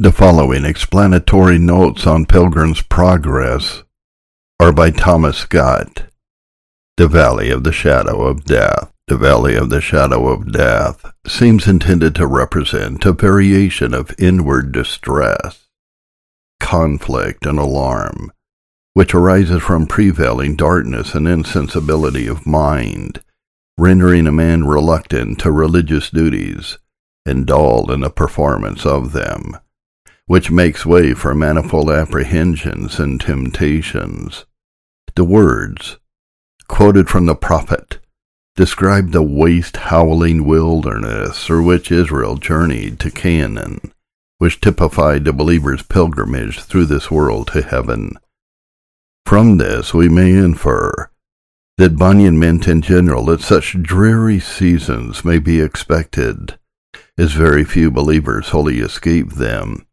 [0.00, 3.82] The following explanatory notes on Pilgrim's Progress
[4.60, 6.04] are by Thomas Scott.
[6.96, 8.92] The Valley of the Shadow of Death.
[9.08, 14.70] The Valley of the Shadow of Death seems intended to represent a variation of inward
[14.70, 15.66] distress,
[16.60, 18.30] conflict, and alarm,
[18.94, 23.20] which arises from prevailing darkness and insensibility of mind,
[23.76, 26.78] rendering a man reluctant to religious duties
[27.26, 29.58] and dull in the performance of them
[30.28, 34.44] which makes way for manifold apprehensions and temptations.
[35.16, 35.96] The words,
[36.68, 37.98] quoted from the prophet,
[38.54, 43.80] describe the waste howling wilderness through which Israel journeyed to Canaan,
[44.36, 48.12] which typified the believer's pilgrimage through this world to heaven.
[49.24, 51.10] From this we may infer
[51.78, 56.58] that Bunyan meant in general that such dreary seasons may be expected,
[57.16, 59.86] as very few believers wholly escape them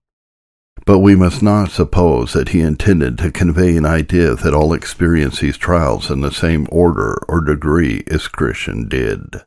[0.85, 5.39] but we must not suppose that he intended to convey an idea that all experience
[5.39, 9.41] these trials in the same order or degree as Christian did.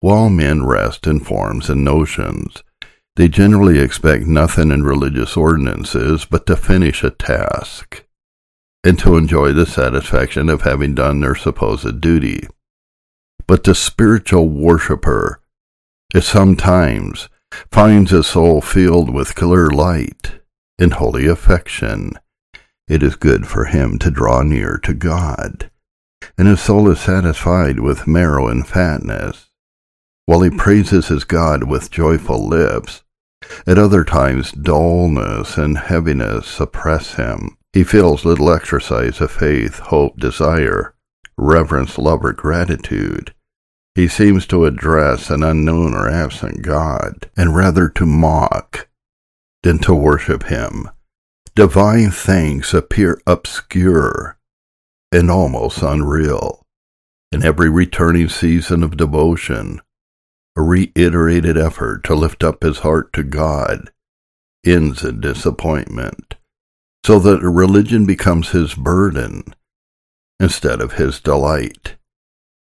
[0.00, 2.62] While men rest in forms and notions,
[3.16, 8.04] they generally expect nothing in religious ordinances but to finish a task,
[8.84, 12.46] and to enjoy the satisfaction of having done their supposed duty.
[13.48, 15.40] But the spiritual worshipper
[16.14, 17.28] is sometimes
[17.70, 20.40] finds a soul filled with clear light
[20.78, 22.12] and holy affection.
[22.88, 25.70] It is good for him to draw near to God,
[26.36, 29.50] and his soul is satisfied with marrow and fatness.
[30.26, 33.02] While he praises his God with joyful lips,
[33.66, 37.56] at other times dullness and heaviness oppress him.
[37.72, 40.94] He feels little exercise of faith, hope, desire,
[41.36, 43.34] reverence, love, or gratitude.
[43.98, 48.86] He seems to address an unknown or absent God, and rather to mock
[49.64, 50.88] than to worship him.
[51.56, 54.38] Divine things appear obscure
[55.10, 56.64] and almost unreal.
[57.32, 59.80] In every returning season of devotion,
[60.54, 63.90] a reiterated effort to lift up his heart to God
[64.64, 66.36] ends in disappointment,
[67.04, 69.56] so that religion becomes his burden
[70.38, 71.96] instead of his delight.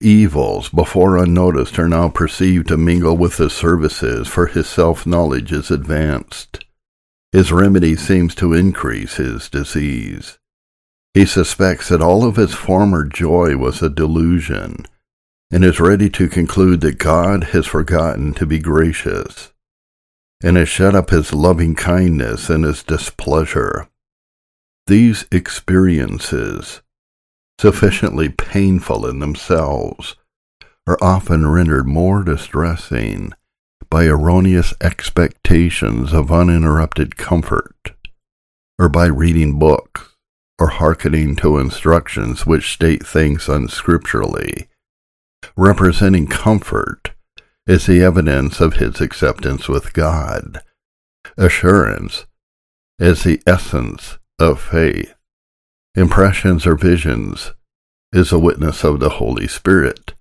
[0.01, 5.51] Evils, before unnoticed, are now perceived to mingle with his services, for his self knowledge
[5.51, 6.63] is advanced.
[7.33, 10.39] His remedy seems to increase his disease.
[11.13, 14.85] He suspects that all of his former joy was a delusion,
[15.51, 19.51] and is ready to conclude that God has forgotten to be gracious,
[20.41, 23.89] and has shut up his loving kindness in his displeasure.
[24.88, 26.81] These experiences,
[27.59, 30.15] sufficiently painful in themselves,
[30.87, 33.33] are often rendered more distressing
[33.89, 37.91] by erroneous expectations of uninterrupted comfort,
[38.79, 40.15] or by reading books,
[40.57, 44.69] or hearkening to instructions which state things unscripturally,
[45.57, 47.11] representing comfort
[47.67, 50.61] is the evidence of his acceptance with God,
[51.37, 52.25] assurance
[52.99, 55.13] is the essence of faith,
[55.95, 57.53] impressions or visions
[58.11, 60.13] is a witness of the Holy Spirit,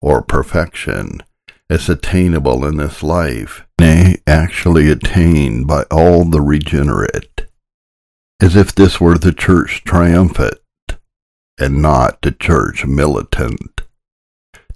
[0.00, 1.22] or perfection.
[1.68, 7.46] As attainable in this life, nay, actually attained by all the regenerate,
[8.40, 10.60] as if this were the church triumphant
[11.58, 13.80] and not the church militant.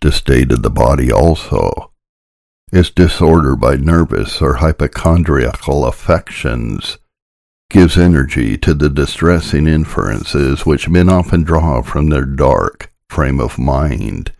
[0.00, 1.92] The state of the body also
[2.72, 6.98] is disorder by nervous or hypochondriacal affections
[7.70, 13.58] gives energy to the distressing inferences which men often draw from their dark frame of
[13.58, 14.32] mind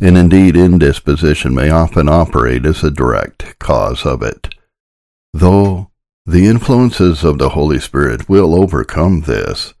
[0.00, 4.54] and indeed indisposition may often operate as a direct cause of it.
[5.32, 5.90] Though
[6.26, 9.74] the influences of the Holy Spirit will overcome this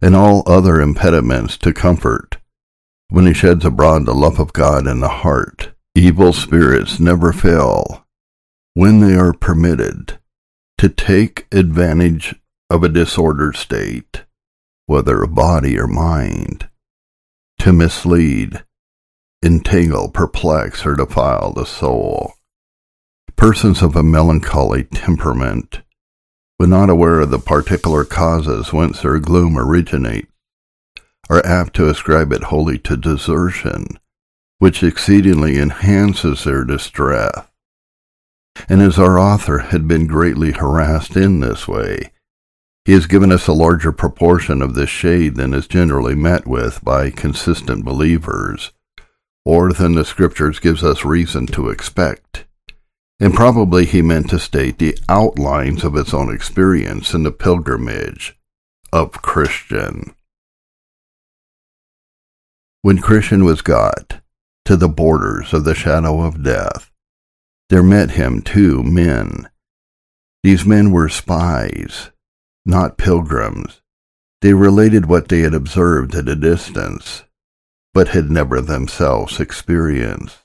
[0.00, 2.38] and all other impediments to comfort
[3.08, 5.72] when he sheds abroad the love of God in the heart.
[5.94, 8.04] Evil spirits never fail
[8.74, 10.18] when they are permitted
[10.78, 12.34] to take advantage
[12.68, 14.24] of a disordered state,
[14.86, 16.68] whether of body or mind,
[17.58, 18.62] to mislead
[19.42, 22.32] entangle, perplex, or defile the soul.
[23.36, 25.82] Persons of a melancholy temperament,
[26.56, 30.28] when not aware of the particular causes whence their gloom originates,
[31.28, 33.98] are apt to ascribe it wholly to desertion,
[34.58, 37.46] which exceedingly enhances their distress.
[38.68, 42.12] And as our author had been greatly harassed in this way,
[42.84, 46.84] he has given us a larger proportion of this shade than is generally met with
[46.84, 48.72] by consistent believers
[49.44, 52.46] or than the Scriptures gives us reason to expect.
[53.18, 58.38] and probably he meant to state the outlines of his own experience in the pilgrimage
[58.92, 60.14] of Christian.
[62.82, 64.20] When Christian was got
[64.66, 66.90] to the borders of the shadow of death,
[67.68, 69.48] there met him two men.
[70.44, 72.10] These men were spies,
[72.64, 73.80] not pilgrims.
[74.40, 77.24] They related what they had observed at a distance,
[77.92, 80.44] but had never themselves experienced.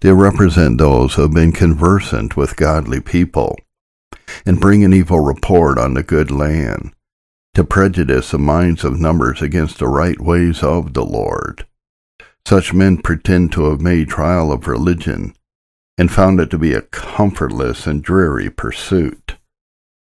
[0.00, 3.56] They represent those who have been conversant with godly people
[4.44, 6.92] and bring an evil report on the good land
[7.54, 11.66] to prejudice the minds of numbers against the right ways of the Lord.
[12.44, 15.35] Such men pretend to have made trial of religion
[15.98, 19.36] and found it to be a comfortless and dreary pursuit.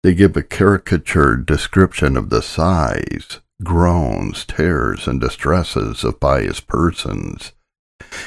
[0.02, 7.52] They give a caricatured description of the sighs, groans, tears, and distresses of pious persons,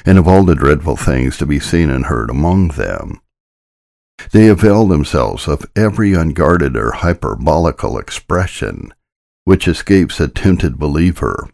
[0.06, 3.21] and of all the dreadful things to be seen and heard among them.
[4.31, 8.94] They avail themselves of every unguarded or hyperbolical expression
[9.48, 11.50] which escapes a tempted believer,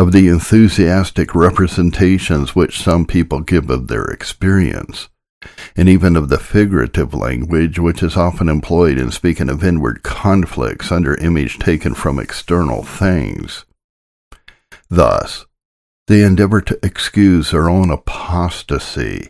[0.00, 5.10] of the enthusiastic representations which some people give of their experience,
[5.76, 10.90] and even of the figurative language which is often employed in speaking of inward conflicts
[10.90, 13.66] under image taken from external things.
[14.88, 15.44] Thus,
[16.06, 19.28] they endeavor to excuse their own apostasy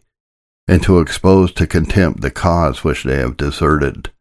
[0.68, 4.12] and to expose to contempt the cause which they have deserted.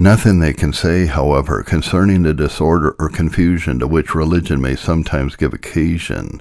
[0.00, 5.34] Nothing they can say, however, concerning the disorder or confusion to which religion may sometimes
[5.34, 6.40] give occasion,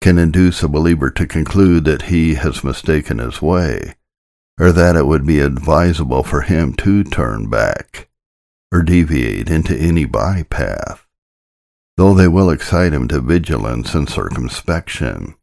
[0.00, 3.96] can induce a believer to conclude that he has mistaken his way,
[4.60, 8.08] or that it would be advisable for him to turn back,
[8.70, 11.00] or deviate into any bypath,
[11.96, 15.34] though they will excite him to vigilance and circumspection.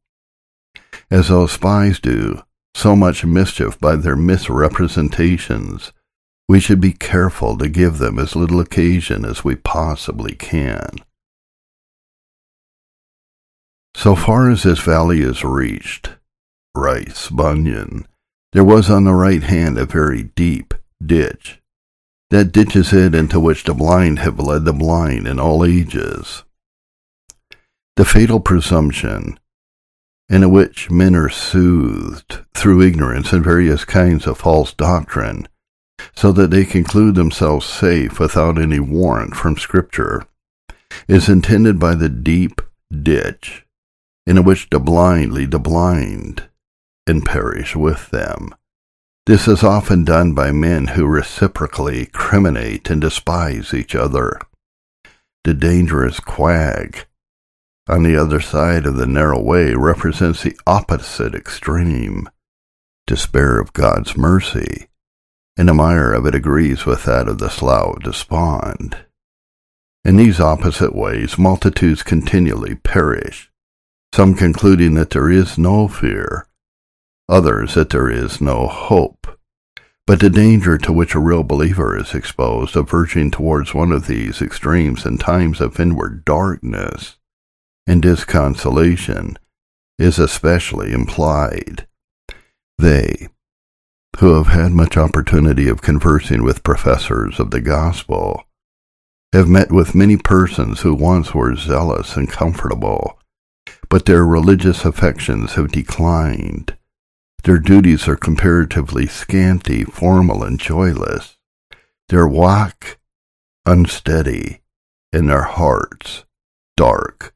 [1.12, 2.42] As those spies do
[2.74, 5.92] so much mischief by their misrepresentations,
[6.48, 10.90] we should be careful to give them as little occasion as we possibly can.
[13.95, 16.10] So far as this valley is reached,
[16.75, 18.07] writes Bunyan,
[18.51, 20.74] there was on the right hand a very deep
[21.04, 21.60] ditch.
[22.30, 26.44] That ditch is it into which the blind have led the blind in all ages.
[27.96, 29.39] The fatal presumption
[30.30, 35.48] in which men are soothed through ignorance and various kinds of false doctrine,
[36.16, 40.26] so that they conclude themselves safe without any warrant from Scripture,
[41.08, 42.62] is intended by the deep
[43.02, 43.66] ditch
[44.26, 46.48] in which the blind lead the blind
[47.08, 48.54] and perish with them.
[49.26, 54.40] This is often done by men who reciprocally criminate and despise each other.
[55.44, 57.06] The dangerous quag
[57.88, 62.30] on the other side of the narrow way represents the opposite extreme,
[63.08, 64.88] despair of God's mercy,
[65.58, 68.98] and the mire of it agrees with that of the slough of despond.
[70.04, 73.52] In these opposite ways multitudes continually perish,
[74.14, 76.48] some concluding that there is no fear,
[77.30, 79.40] others that there is no hope.
[80.06, 84.08] But the danger to which a real believer is exposed of verging towards one of
[84.08, 87.16] these extremes in times of inward darkness
[87.88, 89.38] and disconsolation
[89.98, 91.88] is especially implied.
[92.78, 93.30] They,
[94.19, 98.43] who have had much opportunity of conversing with professors of the gospel,
[99.34, 103.20] have met with many persons who once were zealous and comfortable,
[103.89, 106.75] but their religious affections have declined.
[107.43, 111.38] Their duties are comparatively scanty, formal, and joyless.
[112.10, 112.98] Their walk
[113.65, 114.62] unsteady,
[115.12, 116.25] and their hearts
[116.75, 117.36] dark,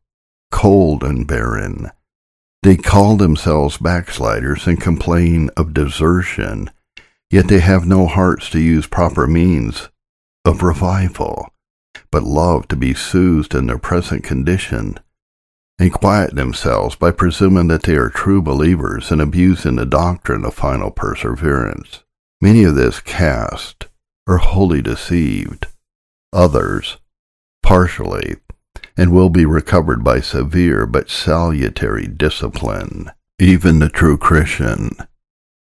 [0.52, 1.92] cold, and barren.
[2.64, 6.70] They call themselves backsliders and complain of desertion,
[7.30, 9.90] yet they have no hearts to use proper means
[10.44, 11.54] of revival,
[12.12, 15.00] but love to be soothed in their present condition
[15.80, 20.54] and quiet themselves by presuming that they are true believers and abusing the doctrine of
[20.54, 22.04] final perseverance.
[22.42, 23.88] Many of this cast
[24.28, 25.68] are wholly deceived,
[26.34, 26.98] others
[27.62, 28.38] partially,
[28.98, 33.12] and will be recovered by severe but salutary discipline.
[33.40, 34.90] Even the true Christian,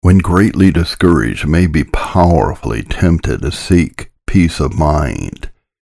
[0.02, 5.52] when greatly discouraged, may be powerfully tempted to seek peace of mind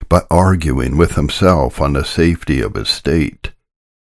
[0.07, 3.51] by arguing with himself on the safety of his state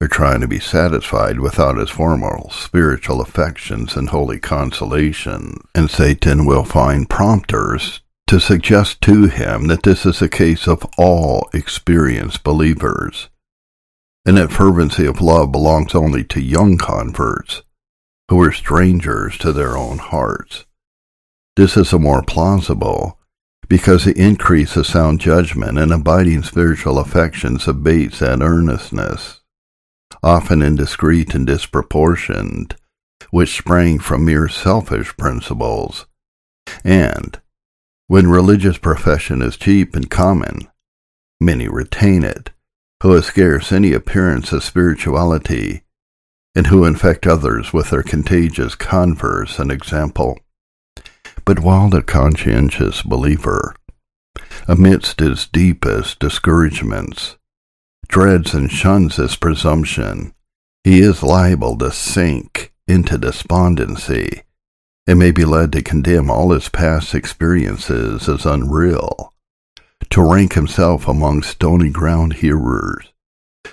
[0.02, 6.46] or trying to be satisfied without his formal spiritual affections and holy consolation, and Satan
[6.46, 12.46] will find prompters to suggest to him that this is a case of all experienced
[12.46, 13.28] believers,
[14.26, 17.62] and that fervency of love belongs only to young converts
[18.30, 20.66] who are strangers to their own hearts.
[21.58, 23.20] This is a more plausible,
[23.68, 29.42] because the increase of sound judgment and abiding spiritual affections abates that earnestness,
[30.24, 32.78] often indiscreet and disproportioned,
[33.30, 36.06] which sprang from mere selfish principles.
[36.86, 37.38] And,
[38.12, 40.68] when religious profession is cheap and common,
[41.40, 42.50] many retain it,
[43.02, 45.82] who have scarce any appearance of spirituality,
[46.54, 50.38] and who infect others with their contagious converse and example.
[51.46, 53.74] But while the conscientious believer,
[54.68, 57.38] amidst his deepest discouragements,
[58.10, 60.34] dreads and shuns his presumption,
[60.84, 64.44] he is liable to sink into despondency
[65.08, 69.34] and may be led to condemn all his past experiences as unreal,
[70.10, 73.12] to rank himself among stony ground hearers,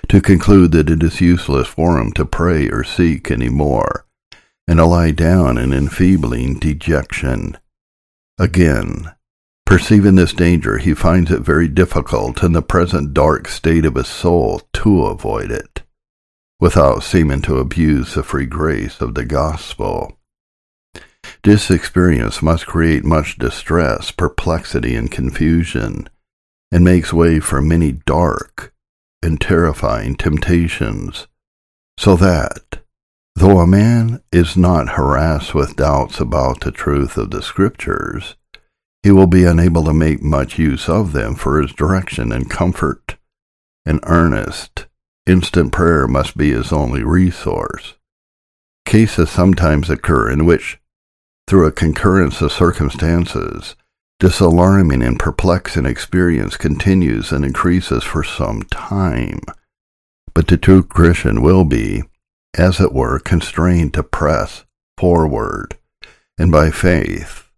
[0.09, 4.07] to conclude that it is useless for him to pray or seek any more,
[4.67, 7.57] and to lie down in enfeebling dejection.
[8.39, 9.13] Again,
[9.67, 14.09] perceiving this danger, he finds it very difficult in the present dark state of his
[14.09, 15.83] soul to avoid it,
[16.61, 20.18] without seeming to abuse the free grace of the gospel.
[21.45, 26.09] This experience must create much distress, perplexity, and confusion,
[26.73, 28.75] and makes way for many dark
[29.23, 31.27] and terrifying temptations,
[31.97, 32.83] so that,
[33.37, 38.37] though a man is not harassed with doubts about the truth of the Scriptures,
[39.03, 43.17] he will be unable to make much use of them for his direction and comfort.
[43.87, 44.87] An earnest,
[45.27, 47.95] instant prayer must be his only resource.
[48.85, 50.78] Cases sometimes occur in which,
[51.49, 53.75] through a concurrence of circumstances,
[54.21, 59.41] this alarming and perplexing experience continues and increases for some time.
[60.35, 62.03] But the true Christian will be,
[62.57, 64.65] as it were, constrained to press
[64.99, 65.79] forward,
[66.37, 67.49] and by faith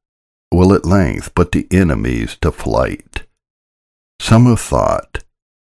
[0.52, 3.24] will at length put the enemies to flight.
[4.20, 5.24] Some have thought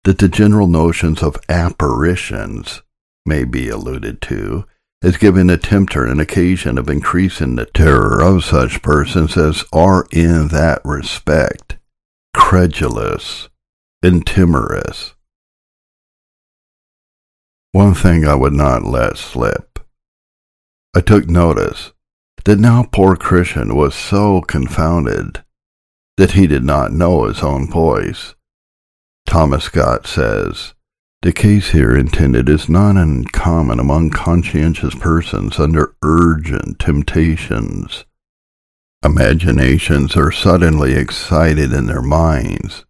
[0.05, 2.83] that the general notions of apparitions
[3.25, 4.65] may be alluded to
[5.03, 10.07] as giving the tempter an occasion of increasing the terror of such persons as are
[10.13, 11.79] in that respect
[12.35, 13.49] credulous
[14.03, 15.15] and timorous.
[17.73, 19.79] One thing I would not let slip.
[20.95, 21.93] I took notice
[22.45, 25.45] that now poor Christian was so confounded
[26.17, 28.35] that he did not know his own voice.
[29.27, 30.75] Thomas Scott says,
[31.23, 38.07] the case here intended is not uncommon among conscientious persons under urgent temptations.
[39.05, 42.87] Imaginations are suddenly excited in their minds,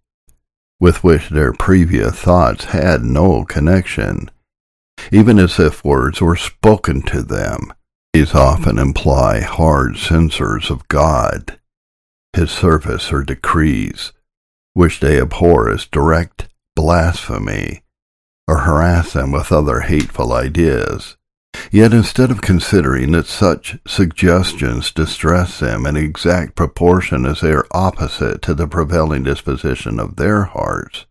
[0.79, 4.31] with which their previous thoughts had no connection,
[5.11, 7.73] even as if words were spoken to them.
[8.13, 11.59] These often imply hard censures of God,
[12.33, 14.13] his service or decrees,
[14.73, 17.83] which they abhor as direct blasphemy
[18.51, 21.17] or harass them with other hateful ideas.
[21.71, 27.69] Yet instead of considering that such suggestions distress them in exact proportion as they are
[27.71, 31.07] opposite to the prevailing disposition of their hearts,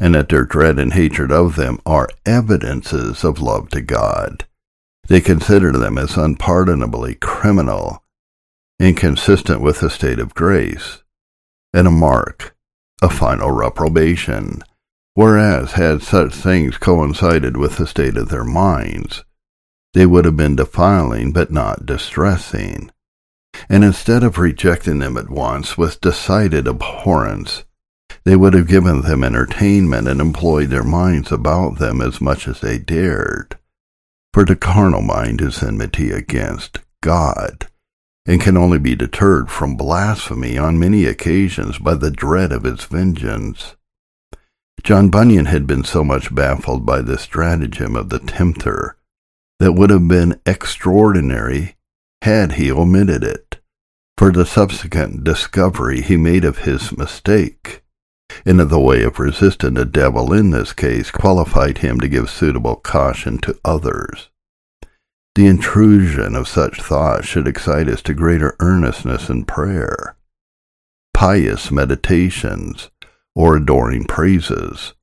[0.00, 4.46] and that their dread and hatred of them are evidences of love to God,
[5.06, 8.02] they consider them as unpardonably criminal,
[8.80, 11.02] inconsistent with the state of grace,
[11.74, 12.56] and a mark
[13.02, 14.62] of final reprobation
[15.14, 19.24] Whereas, had such things coincided with the state of their minds,
[19.92, 22.90] they would have been defiling but not distressing.
[23.68, 27.64] And instead of rejecting them at once with decided abhorrence,
[28.24, 32.60] they would have given them entertainment and employed their minds about them as much as
[32.60, 33.56] they dared.
[34.32, 37.68] For the carnal mind is enmity against God,
[38.26, 42.84] and can only be deterred from blasphemy on many occasions by the dread of its
[42.84, 43.76] vengeance.
[44.84, 48.98] John Bunyan had been so much baffled by this stratagem of the tempter
[49.58, 51.76] that would have been extraordinary
[52.20, 53.62] had he omitted it,
[54.18, 57.82] for the subsequent discovery he made of his mistake,
[58.44, 62.28] and of the way of resisting the devil in this case qualified him to give
[62.28, 64.28] suitable caution to others.
[65.34, 70.16] The intrusion of such thoughts should excite us to greater earnestness in prayer.
[71.14, 72.90] Pious meditations
[73.34, 74.94] or adoring praises.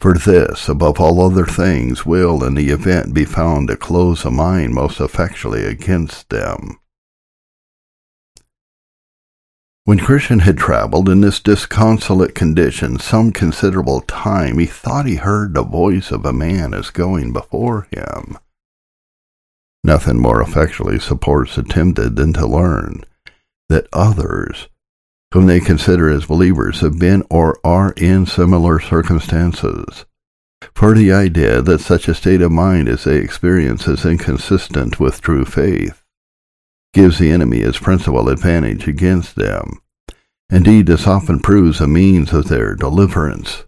[0.00, 4.30] For this, above all other things, will in the event be found to close a
[4.30, 6.78] mind most effectually against them.
[9.84, 15.54] When Christian had traveled in this disconsolate condition some considerable time, he thought he heard
[15.54, 18.36] the voice of a man as going before him.
[19.82, 23.04] Nothing more effectually supports the tempted than to learn
[23.70, 24.68] that others,
[25.32, 30.06] whom they consider as believers, have been or are in similar circumstances.
[30.74, 35.20] For the idea that such a state of mind as they experience is inconsistent with
[35.20, 36.02] true faith
[36.94, 39.80] gives the enemy his principal advantage against them.
[40.50, 43.64] Indeed, this often proves a means of their deliverance.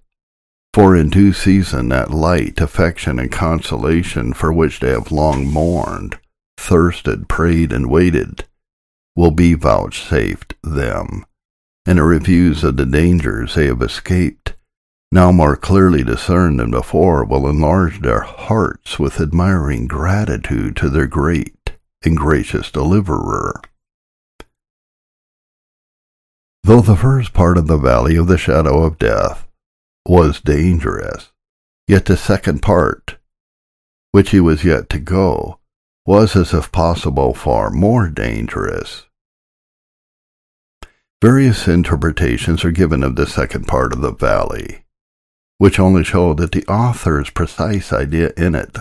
[0.72, 6.18] For in due season that light, affection, and consolation for which they have long mourned,
[6.56, 8.46] thirsted, prayed, and waited,
[9.14, 11.26] will be vouchsafed them,
[11.86, 14.54] and the reviews of the dangers they have escaped,
[15.12, 21.06] now more clearly discerned than before, will enlarge their hearts with admiring gratitude to their
[21.06, 21.72] great
[22.04, 23.60] and gracious deliverer.
[26.62, 29.48] Though the first part of the valley of the shadow of death
[30.06, 31.32] was dangerous,
[31.88, 33.16] yet the second part,
[34.12, 35.58] which he was yet to go,
[36.06, 39.06] was as if possible far more dangerous.
[41.22, 44.84] Various interpretations are given of the second part of the valley,
[45.58, 48.78] which only show that the author's precise idea in it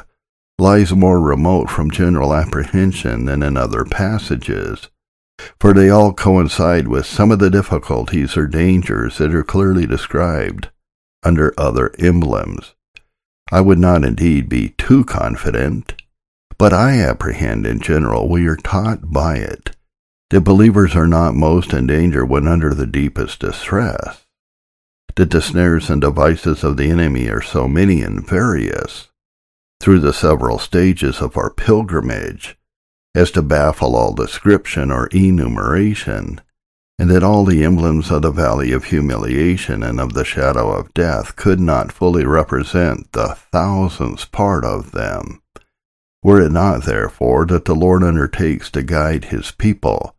[0.57, 4.87] lies more remote from general apprehension than in other passages,
[5.59, 10.69] for they all coincide with some of the difficulties or dangers that are clearly described
[11.23, 12.73] under other emblems.
[13.51, 16.01] I would not indeed be too confident,
[16.57, 19.75] but I apprehend in general we are taught by it
[20.29, 24.25] that believers are not most in danger when under the deepest distress,
[25.15, 29.07] that the snares and devices of the enemy are so many and various
[29.81, 32.57] through the several stages of our pilgrimage
[33.15, 36.39] as to baffle all description or enumeration,
[36.99, 40.93] and that all the emblems of the valley of humiliation and of the shadow of
[40.93, 45.41] death could not fully represent the thousandth part of them.
[46.21, 50.15] Were it not, therefore, that the Lord undertakes to guide his people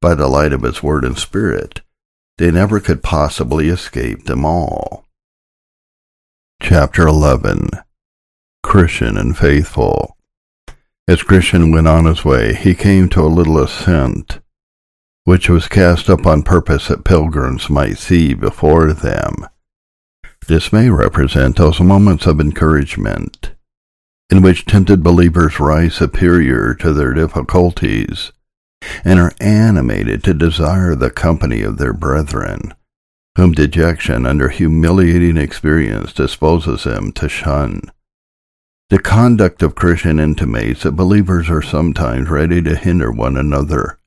[0.00, 1.80] by the light of his word and spirit,
[2.38, 5.04] they never could possibly escape them all.
[6.62, 7.70] Chapter 11
[8.62, 10.16] Christian and Faithful
[11.06, 14.40] As Christian went on his way, he came to a little ascent,
[15.24, 19.48] which was cast up on purpose that pilgrims might see before them.
[20.46, 23.52] This may represent those moments of encouragement
[24.30, 28.32] in which tempted believers rise superior to their difficulties
[29.04, 32.74] and are animated to desire the company of their brethren,
[33.36, 37.82] whom dejection under humiliating experience disposes them to shun.
[38.90, 43.98] The conduct of Christian intimates that believers are sometimes ready to hinder one another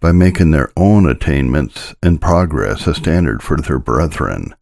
[0.00, 4.54] by making their own attainments and progress a standard for their brethren.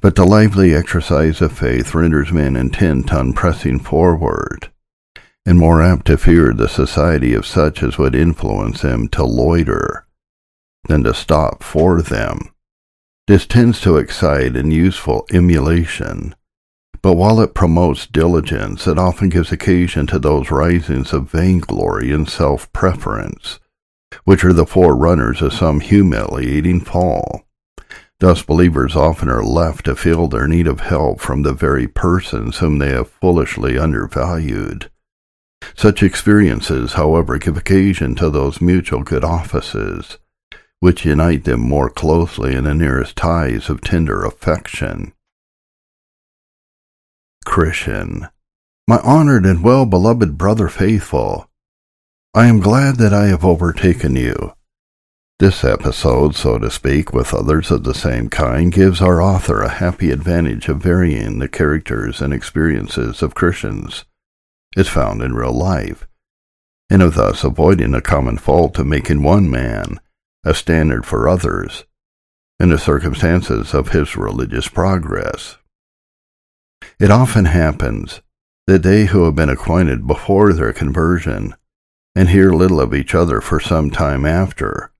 [0.00, 4.71] But the lively exercise of faith renders men intent on pressing forward
[5.44, 10.06] and more apt to fear the society of such as would influence them to loiter
[10.88, 12.52] than to stop for them.
[13.26, 16.34] This tends to excite an useful emulation,
[17.02, 22.28] but while it promotes diligence, it often gives occasion to those risings of vainglory and
[22.28, 23.58] self-preference,
[24.24, 27.42] which are the forerunners of some humiliating fall.
[28.20, 32.58] Thus believers often are left to feel their need of help from the very persons
[32.58, 34.91] whom they have foolishly undervalued.
[35.76, 40.18] Such experiences, however, give occasion to those mutual good offices,
[40.80, 45.12] which unite them more closely in the nearest ties of tender affection.
[47.44, 48.28] Christian,
[48.86, 51.48] my honored and well beloved brother faithful,
[52.34, 54.54] I am glad that I have overtaken you.
[55.38, 59.68] This episode, so to speak, with others of the same kind, gives our author a
[59.68, 64.04] happy advantage of varying the characters and experiences of Christians
[64.76, 66.06] is found in real life,
[66.90, 70.00] and of thus avoiding a common fault of making one man
[70.44, 71.84] a standard for others
[72.58, 75.56] in the circumstances of his religious progress.
[76.98, 78.20] It often happens
[78.66, 81.54] that they who have been acquainted before their conversion
[82.14, 84.92] and hear little of each other for some time after,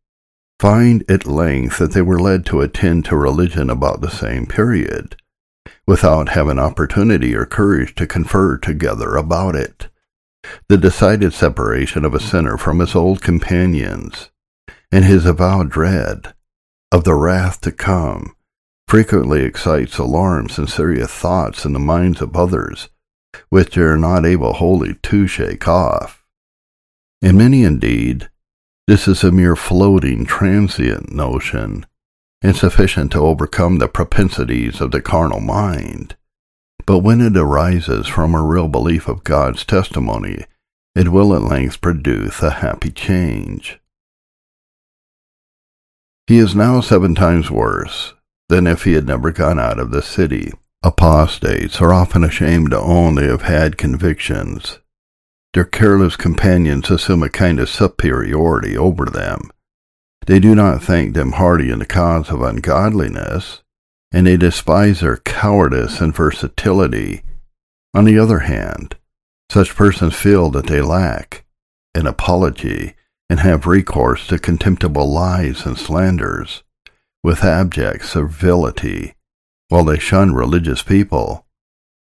[0.59, 5.17] find at length that they were led to attend to religion about the same period,
[5.87, 9.89] without having opportunity or courage to confer together about it.
[10.69, 14.31] The decided separation of a sinner from his old companions,
[14.91, 16.35] and his avowed dread
[16.91, 18.35] of the wrath to come,
[18.89, 22.89] frequently excites alarms and serious thoughts in the minds of others,
[23.49, 26.25] which they are not able wholly to shake off.
[27.23, 28.29] In many, indeed,
[28.87, 31.87] this is a mere floating, transient notion,
[32.43, 36.17] insufficient to overcome the propensities of the carnal mind.
[36.85, 40.45] But when it arises from a real belief of God's testimony,
[40.95, 43.81] it will at length produce a happy change.
[46.27, 48.15] He is now seven times worse
[48.49, 50.53] than if he had never gone out of the city.
[50.83, 54.81] Apostates are often ashamed to own they have had convictions.
[55.55, 59.51] Their careless companions assume a kind of superiority over them.
[60.27, 63.63] They do not think them hardy in the cause of ungodliness,
[64.13, 67.23] and they despise their cowardice and versatility.
[67.95, 68.97] On the other hand,
[69.51, 71.45] such persons feel that they lack
[71.95, 72.95] an apology
[73.29, 76.63] and have recourse to contemptible lies and slanders
[77.23, 79.15] with abject servility,
[79.69, 81.47] while they shun religious people,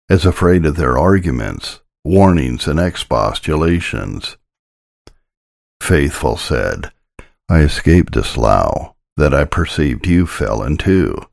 [0.09, 4.37] as afraid of their arguments, warnings, and expostulations.
[5.81, 6.91] Faithful said,
[7.49, 11.27] I escaped the slough that I perceived you fell into,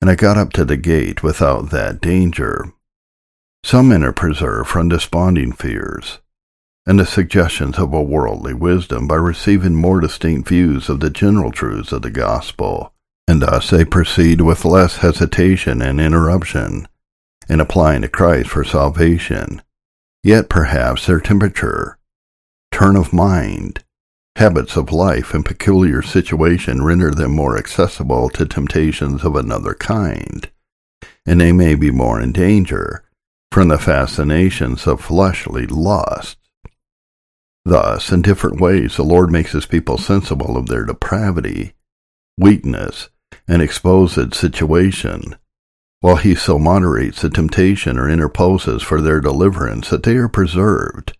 [0.00, 2.72] and I got up to the gate without that danger.
[3.64, 6.20] Some men are preserved from desponding fears
[6.86, 11.50] and the suggestions of a worldly wisdom by receiving more distinct views of the general
[11.50, 12.92] truths of the gospel
[13.28, 16.86] and thus they proceed with less hesitation and interruption
[17.48, 19.62] in applying to Christ for salvation.
[20.22, 21.98] Yet perhaps their temperature,
[22.72, 23.84] turn of mind,
[24.36, 30.50] habits of life, and peculiar situation render them more accessible to temptations of another kind,
[31.24, 33.02] and they may be more in danger
[33.50, 36.36] from the fascinations of fleshly lust.
[37.64, 41.72] Thus, in different ways, the Lord makes his people sensible of their depravity,
[42.36, 43.08] weakness,
[43.48, 45.36] and exposed situation,
[46.00, 51.16] while he so moderates the temptation or interposes for their deliverance that they are preserved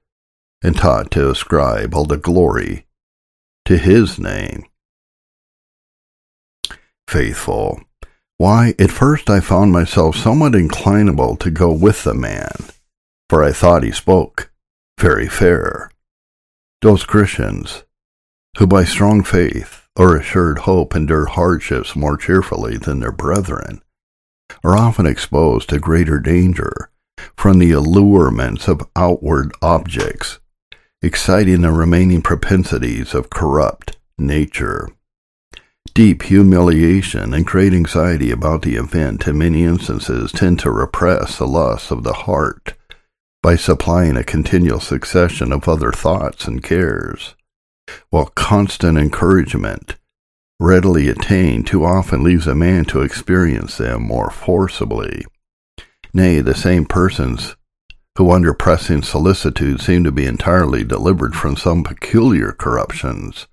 [0.62, 2.86] and taught to ascribe all the glory
[3.66, 4.64] to his name.
[7.09, 7.81] Faithful.
[8.38, 12.52] Why, at first I found myself somewhat inclinable to go with the man,
[13.29, 14.50] for I thought he spoke
[14.98, 15.90] very fair.
[16.83, 17.85] Those Christians,
[18.59, 23.83] who by strong faith or assured hope endure hardships more cheerfully than their brethren,
[24.62, 26.90] are often exposed to greater danger
[27.37, 30.38] from the allurements of outward objects,
[31.07, 34.88] exciting the remaining propensities of corrupt nature.
[35.95, 41.47] Deep humiliation and great anxiety about the event in many instances tend to repress the
[41.47, 42.75] lusts of the heart
[43.42, 47.35] by supplying a continual succession of other thoughts and cares
[48.11, 49.97] while constant encouragement,
[50.59, 55.25] readily attained, too often leaves a man to experience them more forcibly.
[56.12, 57.56] Nay, the same persons
[58.16, 63.46] who under pressing solicitude seem to be entirely delivered from some peculiar corruptions,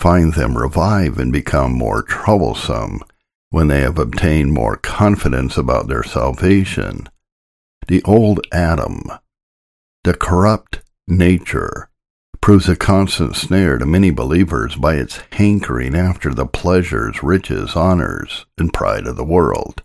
[0.00, 3.00] find them revive and become more troublesome
[3.50, 7.08] when they have obtained more confidence about their salvation.
[7.86, 9.04] The old Adam,
[10.02, 11.88] the corrupt nature,
[12.40, 18.46] proves a constant snare to many believers by its hankering after the pleasures, riches, honors,
[18.58, 19.82] and pride of the world.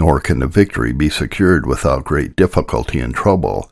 [0.00, 3.70] Nor can the victory be secured without great difficulty and trouble,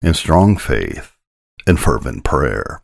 [0.00, 1.16] and strong faith
[1.66, 2.83] and fervent prayer.